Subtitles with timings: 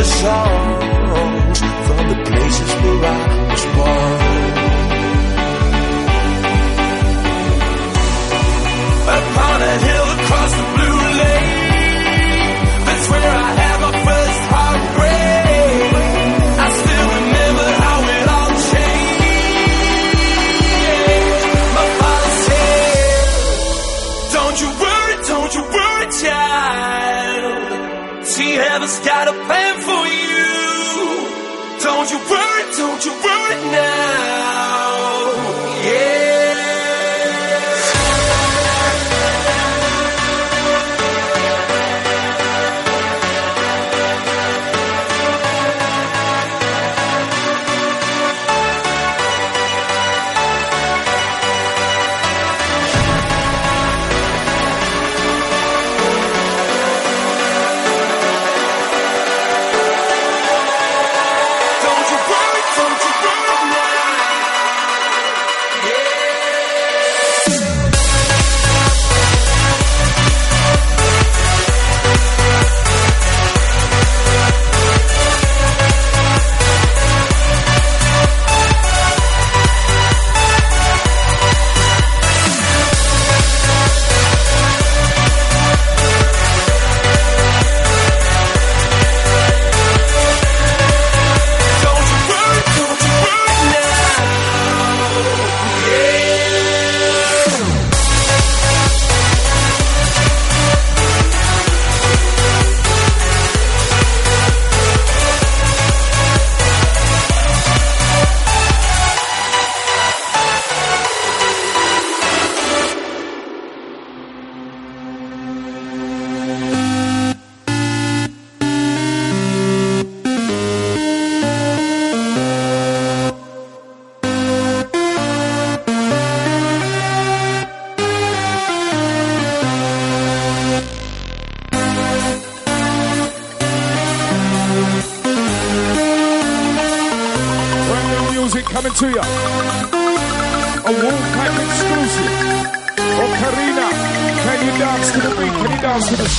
[0.00, 4.20] the songs from the places where I was born.
[9.18, 10.59] Upon a hill across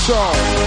[0.10, 0.61] you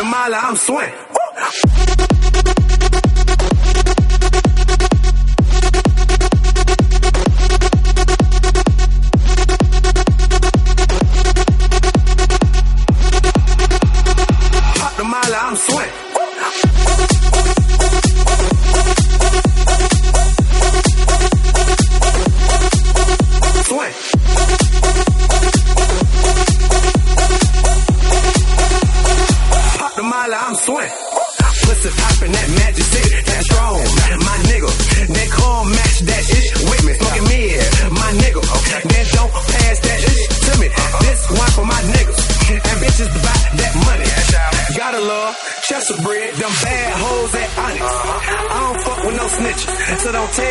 [0.00, 1.99] the mile, I'm sweating.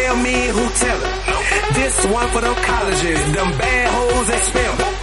[0.10, 1.16] tell me who tell it.
[1.78, 4.94] This one for them colleges, them bad hoes that spell it.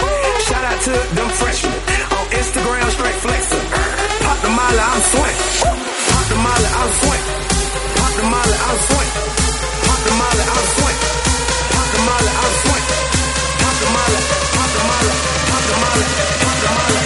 [0.46, 1.78] Shout out to them freshmen
[2.16, 3.66] on Instagram, straight flexing.
[4.26, 5.36] Pop the molly, I'm swing.
[6.10, 7.24] Pop the molly, I'm swing.
[7.96, 9.10] Pop the molly, I'm swing.
[9.86, 10.98] Pop the molly, I'm swing.
[11.70, 12.84] Pop the molly, I'm swing.
[13.62, 14.20] Pop the molly,
[14.56, 15.14] pop the molly,
[15.50, 16.06] pop the molly.
[16.42, 17.05] pop the mile.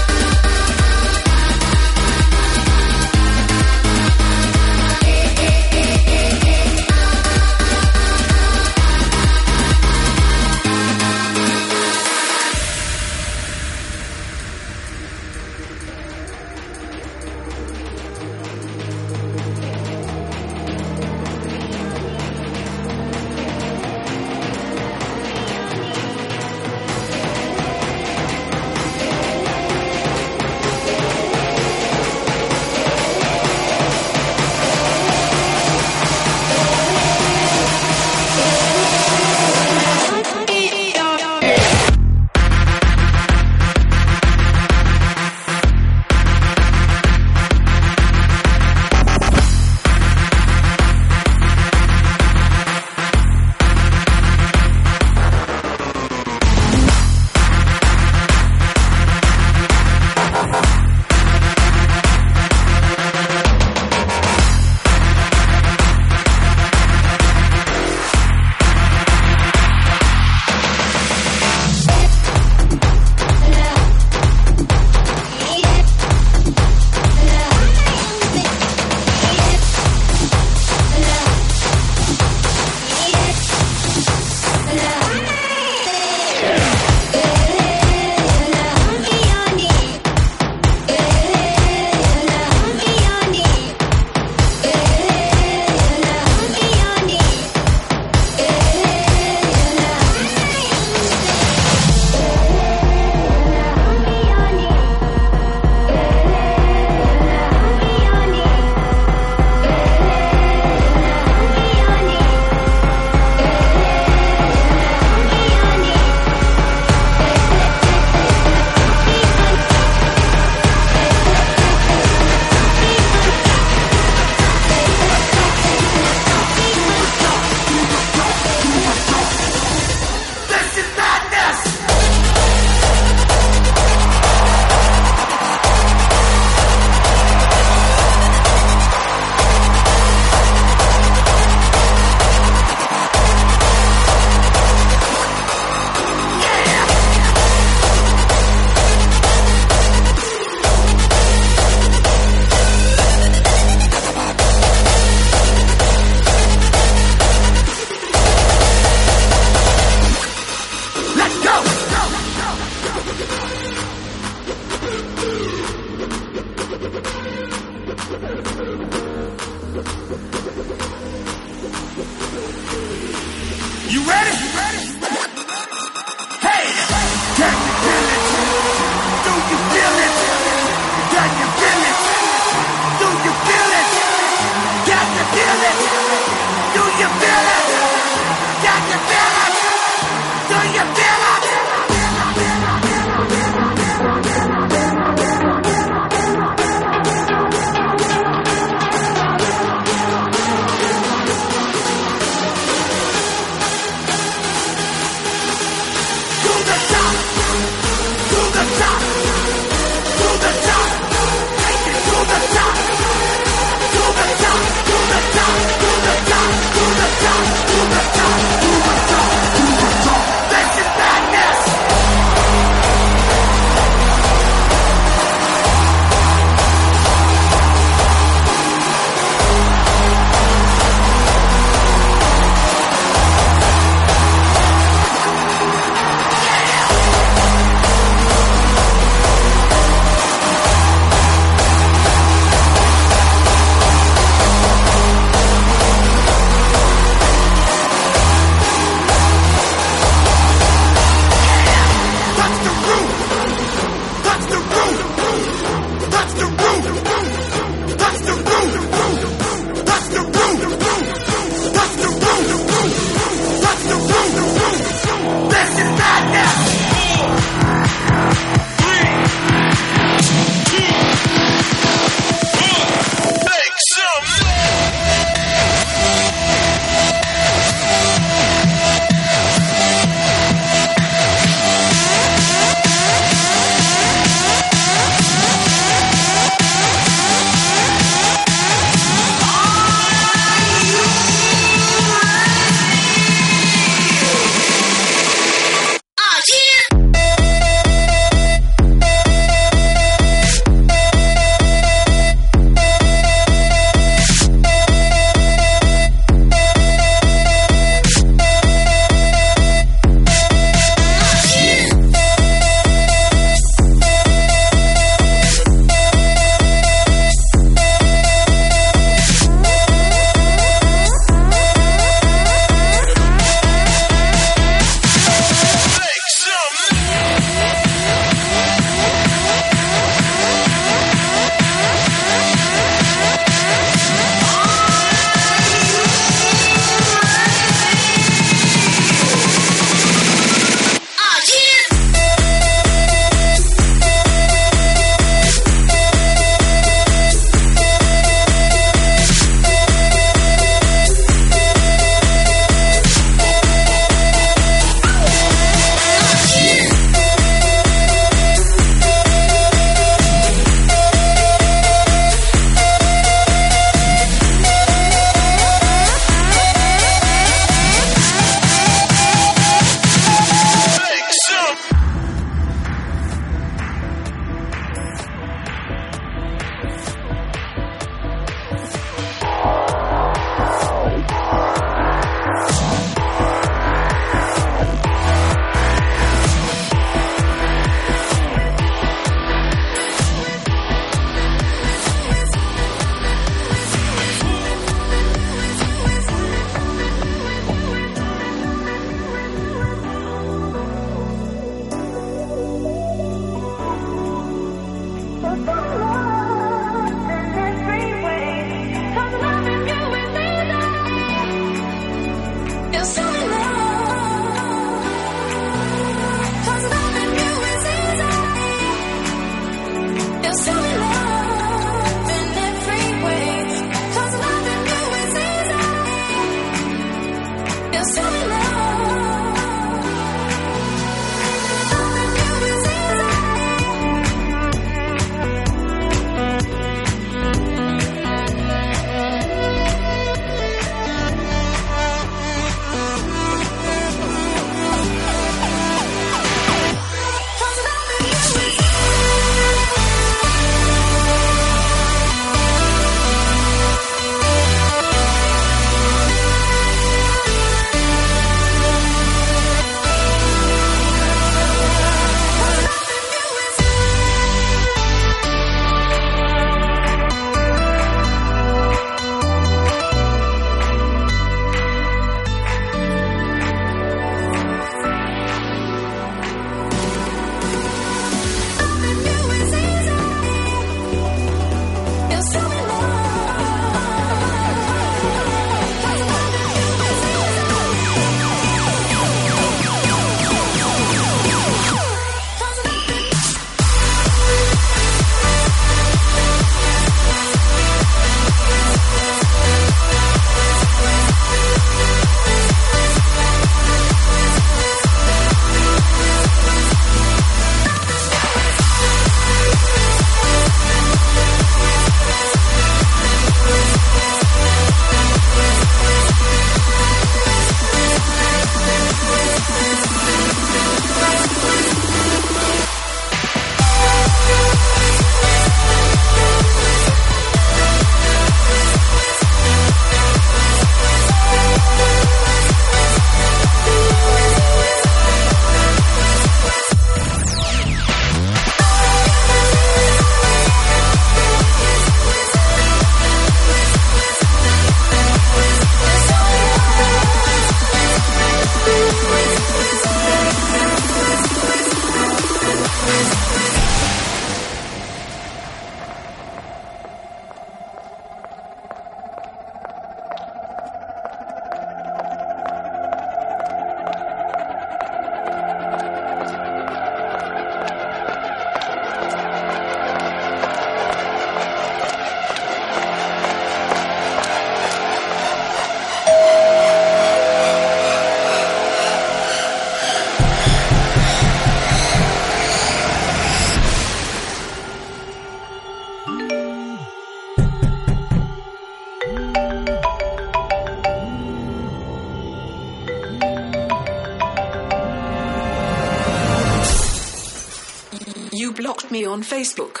[599.38, 600.00] On Facebook.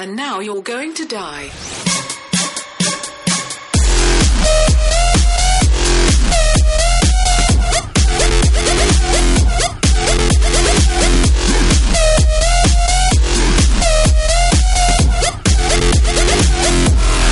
[0.00, 1.50] And now you're going to die.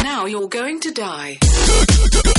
[0.04, 2.31] Now you're going to die.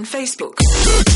[0.00, 1.09] On Facebook.